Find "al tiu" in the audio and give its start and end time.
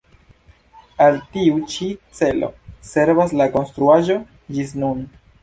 1.05-1.59